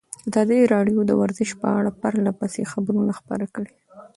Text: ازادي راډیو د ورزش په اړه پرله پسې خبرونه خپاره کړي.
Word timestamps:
ازادي 0.27 0.59
راډیو 0.73 0.99
د 1.05 1.11
ورزش 1.21 1.49
په 1.61 1.67
اړه 1.77 1.91
پرله 2.01 2.31
پسې 2.39 2.61
خبرونه 2.71 3.11
خپاره 3.19 3.45
کړي. 3.55 3.73